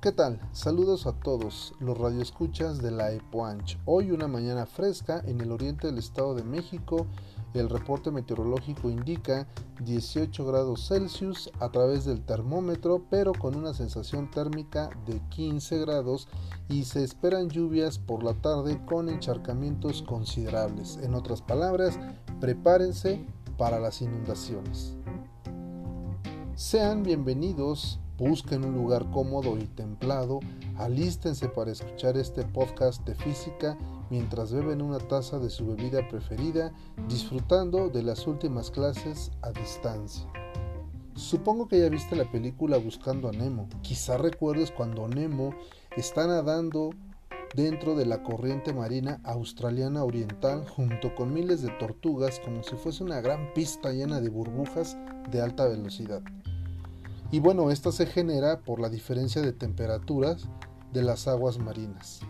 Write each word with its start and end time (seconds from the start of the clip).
¿Qué 0.00 0.12
tal? 0.12 0.38
Saludos 0.52 1.08
a 1.08 1.12
todos 1.12 1.74
los 1.80 1.98
radioescuchas 1.98 2.78
de 2.78 2.92
la 2.92 3.10
EPOANCH. 3.10 3.78
Hoy 3.84 4.12
una 4.12 4.28
mañana 4.28 4.64
fresca 4.64 5.20
en 5.26 5.40
el 5.40 5.50
oriente 5.50 5.88
del 5.88 5.98
Estado 5.98 6.36
de 6.36 6.44
México. 6.44 7.08
El 7.52 7.68
reporte 7.68 8.12
meteorológico 8.12 8.90
indica 8.90 9.48
18 9.80 10.46
grados 10.46 10.86
Celsius 10.86 11.50
a 11.58 11.70
través 11.72 12.04
del 12.04 12.24
termómetro, 12.24 13.06
pero 13.10 13.32
con 13.32 13.56
una 13.56 13.74
sensación 13.74 14.30
térmica 14.30 14.88
de 15.04 15.20
15 15.30 15.78
grados 15.80 16.28
y 16.68 16.84
se 16.84 17.02
esperan 17.02 17.48
lluvias 17.48 17.98
por 17.98 18.22
la 18.22 18.34
tarde 18.34 18.80
con 18.86 19.08
encharcamientos 19.08 20.02
considerables. 20.02 21.00
En 21.02 21.16
otras 21.16 21.42
palabras, 21.42 21.98
prepárense 22.38 23.26
para 23.56 23.80
las 23.80 24.00
inundaciones. 24.00 24.94
Sean 26.54 27.02
bienvenidos 27.02 27.98
Busquen 28.18 28.64
un 28.64 28.74
lugar 28.74 29.08
cómodo 29.12 29.56
y 29.56 29.64
templado, 29.64 30.40
alístense 30.76 31.48
para 31.48 31.70
escuchar 31.70 32.16
este 32.16 32.42
podcast 32.42 33.06
de 33.06 33.14
física 33.14 33.78
mientras 34.10 34.52
beben 34.52 34.82
una 34.82 34.98
taza 34.98 35.38
de 35.38 35.48
su 35.50 35.68
bebida 35.68 36.08
preferida, 36.08 36.72
disfrutando 37.08 37.88
de 37.90 38.02
las 38.02 38.26
últimas 38.26 38.72
clases 38.72 39.30
a 39.42 39.52
distancia. 39.52 40.26
Supongo 41.14 41.68
que 41.68 41.78
ya 41.78 41.88
viste 41.88 42.16
la 42.16 42.28
película 42.30 42.76
Buscando 42.78 43.28
a 43.28 43.32
Nemo. 43.32 43.68
Quizá 43.82 44.18
recuerdes 44.18 44.72
cuando 44.72 45.06
Nemo 45.06 45.54
está 45.96 46.26
nadando 46.26 46.90
dentro 47.54 47.94
de 47.94 48.04
la 48.04 48.24
corriente 48.24 48.72
marina 48.72 49.20
australiana 49.22 50.02
oriental 50.02 50.66
junto 50.68 51.14
con 51.14 51.32
miles 51.32 51.62
de 51.62 51.70
tortugas 51.78 52.40
como 52.40 52.64
si 52.64 52.74
fuese 52.74 53.04
una 53.04 53.20
gran 53.20 53.52
pista 53.54 53.92
llena 53.92 54.20
de 54.20 54.28
burbujas 54.28 54.96
de 55.30 55.40
alta 55.40 55.66
velocidad. 55.66 56.20
Y 57.30 57.40
bueno, 57.40 57.70
esta 57.70 57.92
se 57.92 58.06
genera 58.06 58.60
por 58.60 58.80
la 58.80 58.88
diferencia 58.88 59.42
de 59.42 59.52
temperaturas 59.52 60.48
de 60.92 61.02
las 61.02 61.28
aguas 61.28 61.58
marinas. 61.58 62.20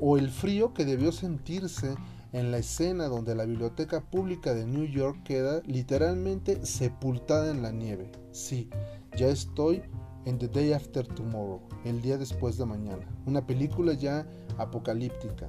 O 0.00 0.16
el 0.16 0.30
frío 0.30 0.72
que 0.74 0.84
debió 0.84 1.10
sentirse 1.10 1.94
en 2.32 2.50
la 2.50 2.58
escena 2.58 3.06
donde 3.06 3.34
la 3.34 3.46
biblioteca 3.46 4.02
pública 4.02 4.54
de 4.54 4.66
New 4.66 4.84
York 4.84 5.22
queda 5.24 5.62
literalmente 5.64 6.64
sepultada 6.66 7.50
en 7.50 7.62
la 7.62 7.72
nieve. 7.72 8.12
Sí, 8.30 8.68
ya 9.16 9.28
estoy 9.28 9.82
en 10.24 10.38
The 10.38 10.48
Day 10.48 10.72
After 10.72 11.06
Tomorrow, 11.06 11.60
el 11.84 12.02
día 12.02 12.18
después 12.18 12.58
de 12.58 12.66
mañana, 12.66 13.08
una 13.26 13.46
película 13.46 13.94
ya 13.94 14.26
apocalíptica. 14.58 15.46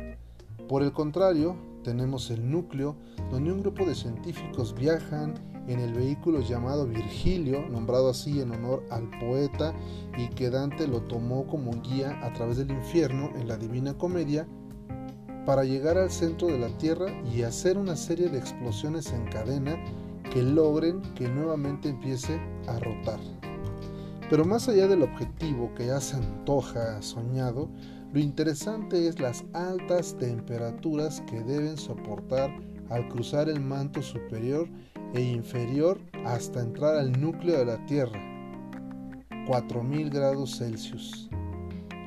Por 0.67 0.83
el 0.83 0.93
contrario, 0.93 1.57
tenemos 1.83 2.29
el 2.31 2.49
núcleo 2.49 2.95
donde 3.31 3.51
un 3.51 3.61
grupo 3.61 3.85
de 3.85 3.95
científicos 3.95 4.73
viajan 4.75 5.35
en 5.67 5.79
el 5.79 5.93
vehículo 5.93 6.41
llamado 6.41 6.87
Virgilio, 6.87 7.67
nombrado 7.69 8.09
así 8.09 8.39
en 8.39 8.51
honor 8.51 8.83
al 8.89 9.09
poeta 9.19 9.73
y 10.17 10.27
que 10.29 10.49
Dante 10.49 10.87
lo 10.87 11.01
tomó 11.01 11.45
como 11.47 11.71
guía 11.81 12.19
a 12.23 12.33
través 12.33 12.57
del 12.57 12.71
infierno 12.71 13.29
en 13.35 13.47
la 13.47 13.57
Divina 13.57 13.93
Comedia, 13.93 14.47
para 15.45 15.63
llegar 15.63 15.97
al 15.97 16.11
centro 16.11 16.47
de 16.47 16.59
la 16.59 16.69
Tierra 16.77 17.07
y 17.33 17.43
hacer 17.43 17.77
una 17.77 17.95
serie 17.95 18.29
de 18.29 18.37
explosiones 18.37 19.13
en 19.13 19.25
cadena 19.25 19.77
que 20.31 20.43
logren 20.43 21.01
que 21.15 21.29
nuevamente 21.29 21.89
empiece 21.89 22.39
a 22.67 22.79
rotar. 22.79 23.19
Pero 24.29 24.43
más 24.43 24.67
allá 24.67 24.87
del 24.87 25.03
objetivo 25.03 25.73
que 25.73 25.87
ya 25.87 26.01
se 26.01 26.17
antoja 26.17 27.01
soñado, 27.01 27.69
lo 28.11 28.19
interesante 28.19 29.07
es 29.07 29.19
las 29.19 29.45
altas 29.53 30.17
temperaturas 30.17 31.21
que 31.29 31.41
deben 31.41 31.77
soportar 31.77 32.51
al 32.89 33.07
cruzar 33.09 33.49
el 33.49 33.59
manto 33.61 34.01
superior 34.01 34.67
e 35.13 35.21
inferior 35.21 35.99
hasta 36.25 36.61
entrar 36.61 36.95
al 36.95 37.19
núcleo 37.19 37.57
de 37.59 37.65
la 37.65 37.85
Tierra, 37.85 38.19
4000 39.47 40.09
grados 40.09 40.57
Celsius. 40.57 41.29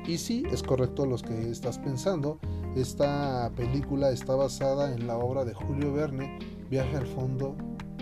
Y 0.05 0.17
sí, 0.17 0.43
es 0.51 0.63
correcto 0.63 1.05
lo 1.05 1.17
que 1.17 1.49
estás 1.49 1.77
pensando, 1.79 2.39
esta 2.75 3.51
película 3.55 4.11
está 4.11 4.35
basada 4.35 4.93
en 4.93 5.07
la 5.07 5.17
obra 5.17 5.45
de 5.45 5.53
Julio 5.53 5.93
Verne, 5.93 6.39
Viaje 6.69 6.95
al 6.95 7.07
fondo 7.07 7.55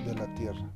de 0.06 0.14
la 0.14 0.34
Tierra. 0.36 0.72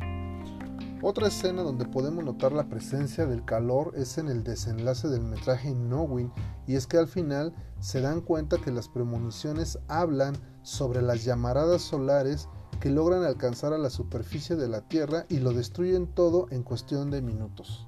Otra 1.06 1.28
escena 1.28 1.64
donde 1.64 1.86
podemos 1.86 2.24
notar 2.24 2.54
la 2.54 2.70
presencia 2.70 3.26
del 3.26 3.44
calor 3.44 3.92
es 3.94 4.18
en 4.18 4.30
el 4.30 4.42
desenlace 4.42 5.10
del 5.10 5.24
metraje 5.26 5.74
Knowing, 5.74 6.32
y 6.66 6.76
es 6.76 6.88
que 6.88 6.98
al 6.98 7.08
final 7.08 7.54
se 7.82 8.00
dan 8.00 8.22
cuenta 8.22 8.58
que 8.58 8.72
las 8.72 8.88
premoniciones 8.88 9.78
hablan 9.90 10.38
sobre 10.62 11.02
las 11.02 11.26
llamaradas 11.26 11.82
solares 11.82 12.48
que 12.80 12.90
logran 12.90 13.24
alcanzar 13.24 13.74
a 13.74 13.78
la 13.78 13.90
superficie 13.90 14.56
de 14.56 14.68
la 14.68 14.82
Tierra 14.82 15.26
y 15.30 15.40
lo 15.40 15.52
destruyen 15.54 16.08
todo 16.08 16.48
en 16.50 16.64
cuestión 16.64 17.12
de 17.12 17.22
minutos. 17.22 17.86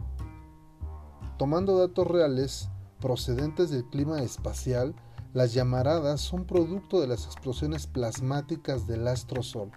Tomando 1.38 1.78
datos 1.78 2.08
reales 2.08 2.70
procedentes 3.00 3.70
del 3.70 3.86
clima 3.86 4.22
espacial, 4.22 4.96
las 5.34 5.54
llamaradas 5.54 6.22
son 6.22 6.46
producto 6.46 7.02
de 7.02 7.08
las 7.08 7.26
explosiones 7.26 7.88
plasmáticas 7.88 8.88
del 8.88 9.08
astro 9.08 9.44
Sol 9.44 9.72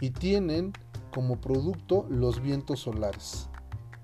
y 0.00 0.10
tienen 0.10 0.72
como 1.14 1.40
producto 1.40 2.06
los 2.10 2.42
vientos 2.42 2.80
solares. 2.80 3.48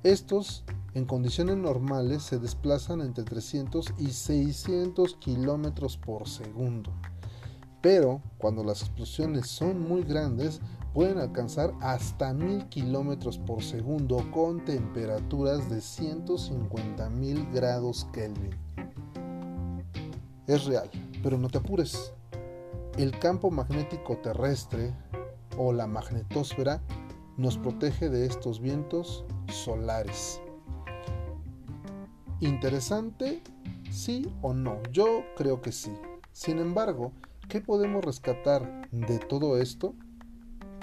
Estos, 0.03 0.65
en 0.95 1.05
condiciones 1.05 1.59
normales, 1.59 2.23
se 2.23 2.39
desplazan 2.39 3.03
entre 3.03 3.25
300 3.25 3.93
y 3.99 4.13
600 4.13 5.17
kilómetros 5.17 5.99
por 5.99 6.27
segundo 6.29 6.91
pero 7.83 8.23
cuando 8.39 8.65
las 8.65 8.81
explosiones 8.83 9.49
son 9.49 9.87
muy 9.87 10.03
grandes 10.05 10.61
pueden 10.95 11.19
alcanzar 11.19 11.73
hasta 11.81 12.33
1000 12.33 12.69
kilómetros 12.69 13.39
por 13.39 13.63
segundo 13.63 14.25
con 14.31 14.65
temperaturas 14.65 15.69
de 15.69 15.79
150.000 15.79 17.53
grados 17.53 18.07
Kelvin. 18.13 18.57
Es 20.47 20.65
real, 20.65 20.89
pero 21.23 21.39
no 21.39 21.49
te 21.49 21.59
apures. 21.59 22.13
El 22.99 23.19
campo 23.19 23.51
magnético 23.51 24.19
terrestre 24.19 24.95
o 25.57 25.73
la 25.73 25.87
magnetosfera 25.87 26.83
nos 27.37 27.57
protege 27.57 28.11
de 28.11 28.27
estos 28.27 28.61
vientos 28.61 29.25
solares. 29.49 30.41
¿Interesante? 32.41 33.43
¿Sí 33.91 34.31
o 34.43 34.53
no? 34.53 34.79
Yo 34.93 35.23
creo 35.37 35.63
que 35.63 35.73
sí. 35.73 35.93
Sin 36.33 36.59
embargo, 36.59 37.13
¿Qué 37.53 37.61
podemos 37.61 38.03
rescatar 38.03 38.89
de 38.93 39.19
todo 39.19 39.59
esto? 39.59 39.95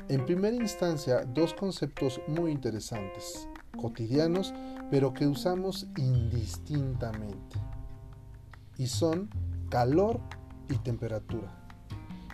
En 0.07 0.23
primera 0.23 0.55
instancia, 0.55 1.25
dos 1.25 1.55
conceptos 1.55 2.21
muy 2.27 2.51
interesantes, 2.51 3.49
cotidianos, 3.75 4.53
pero 4.91 5.11
que 5.11 5.25
usamos 5.25 5.87
indistintamente. 5.97 7.57
Y 8.77 8.85
son 8.85 9.31
calor 9.71 10.19
y 10.69 10.75
temperatura. 10.75 11.51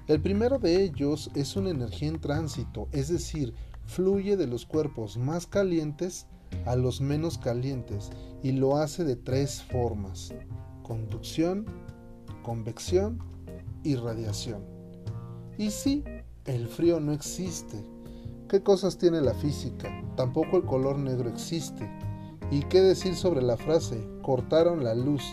El 0.05 0.21
primero 0.21 0.59
de 0.59 0.83
ellos 0.83 1.31
es 1.33 1.55
una 1.55 1.69
energía 1.69 2.09
en 2.09 2.19
tránsito, 2.19 2.89
es 2.91 3.07
decir, 3.07 3.53
fluye 3.85 4.35
de 4.35 4.47
los 4.47 4.65
cuerpos 4.65 5.15
más 5.15 5.47
calientes 5.47 6.27
a 6.65 6.75
los 6.75 6.99
menos 6.99 7.37
calientes 7.37 8.09
y 8.43 8.51
lo 8.51 8.75
hace 8.75 9.05
de 9.05 9.15
tres 9.15 9.63
formas, 9.63 10.33
conducción, 10.83 11.65
convección 12.43 13.33
y 13.85 13.95
radiación. 13.95 14.65
Y 15.57 15.69
sí, 15.71 16.03
el 16.45 16.67
frío 16.67 16.99
no 16.99 17.13
existe. 17.13 17.77
¿Qué 18.49 18.61
cosas 18.61 18.97
tiene 18.97 19.21
la 19.21 19.33
física? 19.33 19.89
Tampoco 20.17 20.57
el 20.57 20.65
color 20.65 20.97
negro 20.97 21.29
existe. 21.29 21.89
¿Y 22.51 22.61
qué 22.63 22.81
decir 22.81 23.15
sobre 23.15 23.41
la 23.41 23.55
frase 23.55 24.05
cortaron 24.21 24.83
la 24.83 24.93
luz? 24.93 25.23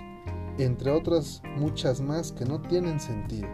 Entre 0.59 0.91
otras 0.91 1.43
muchas 1.57 2.01
más 2.01 2.31
que 2.31 2.45
no 2.45 2.61
tienen 2.61 3.01
sentido. 3.01 3.49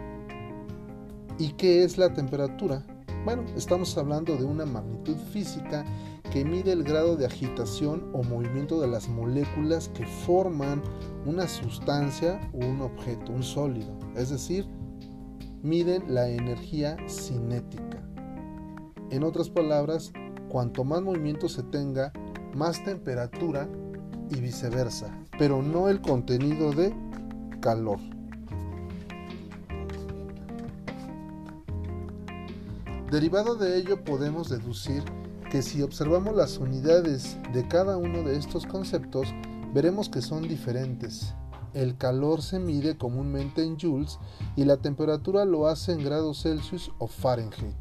¿Y 1.39 1.53
qué 1.53 1.85
es 1.85 1.97
la 1.97 2.13
temperatura? 2.13 2.85
Bueno, 3.25 3.45
estamos 3.57 3.97
hablando 3.97 4.37
de 4.37 4.45
una 4.45 4.67
magnitud 4.67 5.17
física 5.33 5.85
que 6.33 6.45
mide 6.45 6.73
el 6.73 6.83
grado 6.83 7.17
de 7.17 7.27
agitación 7.27 8.11
o 8.13 8.23
movimiento 8.23 8.81
de 8.81 8.89
las 8.89 9.09
moléculas 9.09 9.89
que 9.89 10.07
forman 10.07 10.83
una 11.25 11.49
sustancia 11.49 12.41
o 12.53 12.65
un 12.65 12.83
objeto, 12.83 13.33
un 13.33 13.43
sólido, 13.43 13.97
es 14.15 14.31
decir, 14.31 14.67
miden 15.63 16.15
la 16.15 16.29
energía 16.29 16.97
cinética. 17.09 18.03
En 19.11 19.25
otras 19.25 19.51
palabras, 19.51 20.13
cuanto 20.49 20.85
más 20.85 21.03
movimiento 21.03 21.49
se 21.49 21.63
tenga, 21.63 22.13
más 22.55 22.83
temperatura 22.85 23.69
y 24.31 24.41
viceversa, 24.41 25.11
pero 25.39 25.63
no 25.63 25.89
el 25.89 26.01
contenido 26.01 26.73
de 26.73 26.95
calor. 27.61 27.99
Derivado 33.11 33.55
de 33.55 33.79
ello 33.79 34.05
podemos 34.05 34.51
deducir 34.51 35.03
que 35.51 35.63
si 35.63 35.81
observamos 35.81 36.37
las 36.37 36.59
unidades 36.59 37.39
de 37.55 37.67
cada 37.67 37.97
uno 37.97 38.23
de 38.23 38.37
estos 38.37 38.67
conceptos, 38.67 39.29
veremos 39.73 40.11
que 40.11 40.21
son 40.21 40.47
diferentes, 40.47 41.35
el 41.75 41.97
calor 41.97 42.43
se 42.43 42.59
mide 42.59 42.97
comúnmente 42.97 43.63
en 43.63 43.79
joules 43.79 44.19
y 44.57 44.65
la 44.65 44.79
temperatura 44.79 45.45
lo 45.45 45.67
hace 45.67 45.93
en 45.93 46.05
grados 46.05 46.43
Celsius 46.43 46.91
o 46.99 47.07
Fahrenheit 47.07 47.77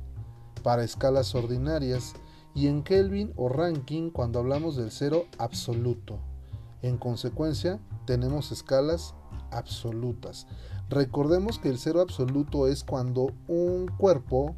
para 0.63 0.83
escalas 0.83 1.33
ordinarias 1.35 2.13
y 2.53 2.67
en 2.67 2.83
Kelvin 2.83 3.31
o 3.35 3.49
Rankine 3.49 4.11
cuando 4.11 4.39
hablamos 4.39 4.75
del 4.75 4.91
cero 4.91 5.25
absoluto. 5.37 6.19
En 6.81 6.97
consecuencia, 6.97 7.79
tenemos 8.05 8.51
escalas 8.51 9.13
absolutas. 9.51 10.47
Recordemos 10.89 11.59
que 11.59 11.69
el 11.69 11.77
cero 11.77 12.01
absoluto 12.01 12.67
es 12.67 12.83
cuando 12.83 13.31
un 13.47 13.87
cuerpo 13.97 14.55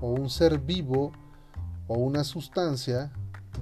o 0.00 0.10
un 0.10 0.30
ser 0.30 0.58
vivo 0.60 1.12
o 1.88 1.94
una 1.94 2.24
sustancia 2.24 3.12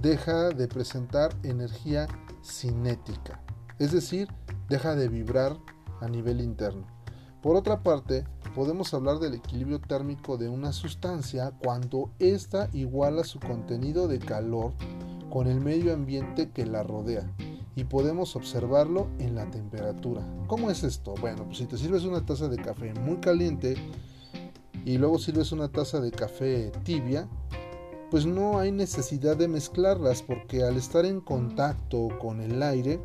deja 0.02 0.50
de 0.50 0.69
presentar 0.69 1.35
energía 1.43 2.08
cinética, 2.43 3.41
es 3.79 3.93
decir, 3.93 4.29
deja 4.69 4.95
de 4.95 5.09
vibrar 5.09 5.57
a 6.01 6.09
nivel 6.09 6.41
interno. 6.41 6.87
Por 7.43 7.57
otra 7.57 7.83
parte, 7.83 8.25
podemos 8.55 8.95
hablar 8.95 9.19
del 9.19 9.35
equilibrio 9.35 9.81
térmico 9.81 10.39
de 10.39 10.49
una 10.49 10.73
sustancia 10.73 11.53
cuando 11.63 12.11
ésta 12.19 12.71
iguala 12.73 13.25
su 13.25 13.39
contenido 13.39 14.09
de 14.09 14.19
calor 14.19 14.73
con 15.31 15.47
el 15.47 15.61
medio 15.61 15.93
ambiente 15.93 16.51
que 16.51 16.65
la 16.65 16.83
rodea 16.83 17.31
y 17.77 17.85
podemos 17.85 18.37
observarlo 18.37 19.09
en 19.19 19.35
la 19.35 19.51
temperatura. 19.51 20.23
¿Cómo 20.47 20.71
es 20.71 20.85
esto? 20.85 21.15
Bueno, 21.21 21.45
pues 21.45 21.59
si 21.59 21.67
te 21.67 21.77
sirves 21.77 22.05
una 22.05 22.25
taza 22.25 22.49
de 22.49 22.57
café 22.57 22.95
muy 22.95 23.17
caliente 23.17 23.77
y 24.85 24.99
luego 24.99 25.19
sirves 25.19 25.53
una 25.53 25.69
taza 25.69 26.01
de 26.01 26.13
café 26.13 26.71
tibia, 26.85 27.29
pues 28.11 28.27
no 28.27 28.59
hay 28.59 28.71
necesidad 28.71 29.37
de 29.37 29.49
mezclarlas 29.49 30.23
porque 30.23 30.63
al 30.63 30.77
estar 30.77 31.05
en 31.05 31.21
contacto 31.21 32.09
con 32.21 32.41
el 32.41 32.63
aire, 32.63 33.01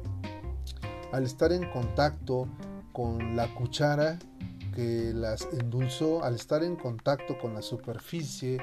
al 1.11 1.25
estar 1.25 1.51
en 1.51 1.69
contacto 1.71 2.47
con 2.93 3.35
la 3.35 3.53
cuchara 3.53 4.19
que 4.73 5.11
las 5.13 5.47
endulzó, 5.51 6.23
al 6.23 6.35
estar 6.35 6.63
en 6.63 6.75
contacto 6.75 7.37
con 7.37 7.53
la 7.53 7.61
superficie 7.61 8.59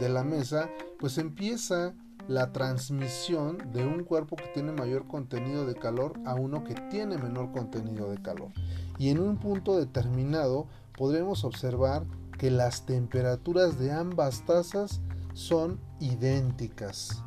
de 0.00 0.08
la 0.08 0.24
mesa, 0.24 0.70
pues 0.98 1.18
empieza 1.18 1.94
la 2.28 2.52
transmisión 2.52 3.58
de 3.72 3.84
un 3.84 4.04
cuerpo 4.04 4.36
que 4.36 4.46
tiene 4.54 4.72
mayor 4.72 5.06
contenido 5.06 5.66
de 5.66 5.74
calor 5.74 6.18
a 6.24 6.34
uno 6.34 6.64
que 6.64 6.74
tiene 6.90 7.18
menor 7.18 7.52
contenido 7.52 8.10
de 8.10 8.22
calor. 8.22 8.50
Y 8.98 9.10
en 9.10 9.20
un 9.20 9.38
punto 9.38 9.76
determinado 9.76 10.66
podremos 10.96 11.44
observar 11.44 12.04
que 12.38 12.50
las 12.50 12.86
temperaturas 12.86 13.78
de 13.78 13.92
ambas 13.92 14.44
tazas 14.46 15.00
son 15.34 15.80
idénticas. 16.00 17.22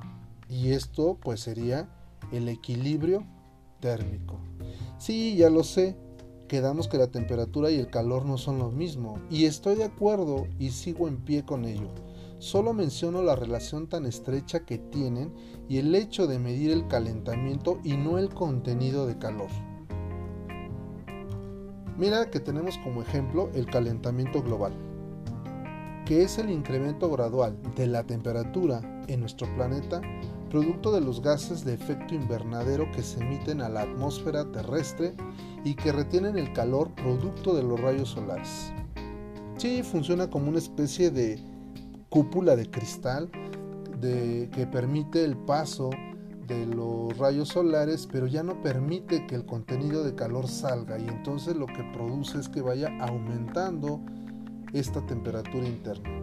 Y 0.50 0.72
esto 0.72 1.18
pues 1.22 1.42
sería 1.42 1.90
el 2.32 2.50
equilibrio 2.50 3.26
térmico. 3.80 4.39
Sí, 4.98 5.36
ya 5.36 5.50
lo 5.50 5.63
sé, 5.63 5.95
quedamos 6.48 6.88
que 6.88 6.98
la 6.98 7.07
temperatura 7.07 7.72
y 7.72 7.80
el 7.80 7.88
calor 7.88 8.25
no 8.25 8.38
son 8.38 8.60
lo 8.60 8.72
mismo. 8.72 9.19
Y 9.30 9.45
estoy 9.45 9.75
de 9.75 9.86
acuerdo 9.86 10.48
y 10.60 10.72
sigo 10.72 11.07
en 11.07 11.18
pie 11.18 11.44
con 11.44 11.66
ello. 11.66 11.89
Solo 12.39 12.74
menciono 12.74 13.24
la 13.24 13.36
relación 13.36 13.88
tan 13.88 14.06
estrecha 14.06 14.66
que 14.66 14.77
tienen 14.77 15.33
y 15.69 15.77
el 15.77 15.95
hecho 15.95 16.27
de 16.27 16.38
medir 16.38 16.72
el 16.72 16.88
calentamiento 16.88 17.80
y 17.83 17.98
no 17.98 18.18
el 18.18 18.30
contenido 18.30 19.07
de 19.07 19.18
calor. 19.18 19.50
Mira 21.98 22.30
que 22.30 22.42
tenemos 22.42 22.78
como 22.80 23.01
ejemplo 23.01 23.50
el 23.54 23.66
calentamiento 23.68 24.44
global, 24.44 24.74
que 26.06 26.24
es 26.24 26.38
el 26.38 26.50
incremento 26.50 27.10
gradual 27.10 27.57
de 27.75 27.88
la 27.88 28.04
temperatura 28.04 28.81
en 29.07 29.21
nuestro 29.21 29.48
planeta 29.56 30.01
producto 30.50 30.92
de 30.92 31.01
los 31.01 31.21
gases 31.21 31.65
de 31.65 31.74
efecto 31.74 32.15
invernadero 32.15 32.89
que 32.92 33.01
se 33.01 33.21
emiten 33.21 33.62
a 33.62 33.69
la 33.69 33.81
atmósfera 33.81 34.51
terrestre 34.51 35.13
y 35.63 35.75
que 35.75 35.92
retienen 35.92 36.38
el 36.38 36.53
calor 36.53 36.92
producto 36.95 37.56
de 37.56 37.63
los 37.63 37.80
rayos 37.80 38.09
solares. 38.09 38.71
Sí, 39.57 39.83
funciona 39.83 40.30
como 40.30 40.50
una 40.50 40.59
especie 40.59 41.12
de 41.12 41.39
cúpula 42.09 42.56
de 42.56 42.69
cristal 42.69 43.30
que 44.01 44.68
permite 44.71 45.24
el 45.24 45.36
paso 45.36 45.89
de 46.45 46.68
los 46.68 47.18
rayos 47.18 47.50
solares, 47.50 48.07
pero 48.12 48.27
ya 48.27 48.44
no 48.44 48.62
permite 48.62 49.25
que 49.25 49.33
el 49.33 49.45
contenido 49.45 50.03
de 50.03 50.13
calor 50.13 50.47
salga 50.47 51.00
y 51.00 51.07
entonces 51.07 51.56
lo 51.56 51.65
que 51.65 51.83
produce 51.92 52.38
es 52.39 52.47
que 52.47 52.62
vaya 52.62 52.92
aumentando 53.00 54.00
esta 54.74 55.03
temperatura 55.07 55.68
interna. 55.68 56.21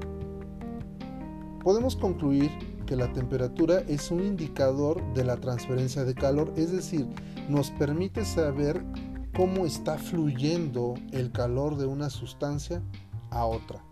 Podemos 1.64 1.96
concluir 1.96 2.50
que 2.84 2.96
la 2.96 3.12
temperatura 3.12 3.80
es 3.88 4.10
un 4.10 4.24
indicador 4.24 5.02
de 5.14 5.24
la 5.24 5.36
transferencia 5.36 6.04
de 6.04 6.14
calor, 6.14 6.52
es 6.56 6.72
decir, 6.72 7.08
nos 7.48 7.70
permite 7.70 8.24
saber 8.24 8.84
cómo 9.34 9.64
está 9.66 9.98
fluyendo 9.98 10.94
el 11.12 11.32
calor 11.32 11.76
de 11.76 11.86
una 11.86 12.10
sustancia 12.10 12.82
a 13.30 13.44
otra. 13.46 13.84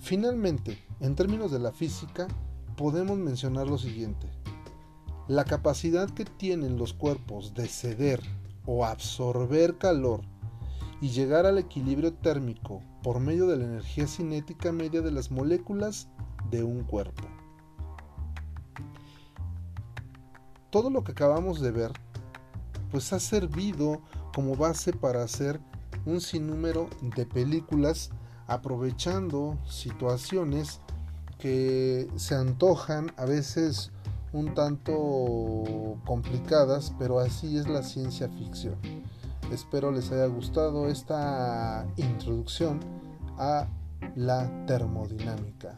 Finalmente, 0.00 0.78
en 1.00 1.14
términos 1.14 1.50
de 1.50 1.58
la 1.58 1.72
física, 1.72 2.28
podemos 2.76 3.18
mencionar 3.18 3.66
lo 3.66 3.78
siguiente. 3.78 4.26
La 5.28 5.44
capacidad 5.44 6.08
que 6.10 6.24
tienen 6.24 6.78
los 6.78 6.92
cuerpos 6.92 7.54
de 7.54 7.68
ceder 7.68 8.20
o 8.66 8.84
absorber 8.84 9.78
calor 9.78 10.22
y 11.00 11.08
llegar 11.08 11.46
al 11.46 11.58
equilibrio 11.58 12.12
térmico 12.12 12.82
por 13.02 13.20
medio 13.20 13.46
de 13.46 13.56
la 13.56 13.64
energía 13.64 14.06
cinética 14.06 14.72
media 14.72 15.00
de 15.00 15.10
las 15.10 15.30
moléculas 15.30 16.08
de 16.50 16.62
un 16.64 16.84
cuerpo. 16.84 17.24
Todo 20.70 20.90
lo 20.90 21.02
que 21.02 21.12
acabamos 21.12 21.60
de 21.60 21.70
ver 21.70 21.92
pues 22.90 23.12
ha 23.12 23.20
servido 23.20 24.00
como 24.34 24.56
base 24.56 24.92
para 24.92 25.22
hacer 25.22 25.60
un 26.06 26.20
sinnúmero 26.20 26.88
de 27.16 27.26
películas 27.26 28.10
aprovechando 28.46 29.58
situaciones 29.68 30.80
que 31.38 32.08
se 32.16 32.34
antojan 32.34 33.12
a 33.16 33.24
veces 33.24 33.90
un 34.32 34.54
tanto 34.54 35.96
complicadas, 36.04 36.92
pero 36.98 37.18
así 37.18 37.56
es 37.56 37.68
la 37.68 37.82
ciencia 37.82 38.28
ficción. 38.28 38.76
Espero 39.50 39.90
les 39.90 40.12
haya 40.12 40.26
gustado 40.26 40.88
esta 40.88 41.86
introducción 41.96 42.80
a 43.38 43.66
la 44.14 44.66
termodinámica. 44.66 45.74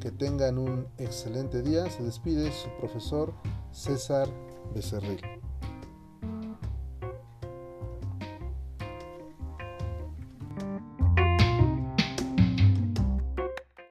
Que 0.00 0.10
tengan 0.10 0.58
un 0.58 0.86
excelente 0.98 1.62
día. 1.62 1.88
Se 1.90 2.02
despide 2.02 2.52
su 2.52 2.68
profesor 2.78 3.32
César 3.72 4.28
Becerril. 4.74 5.37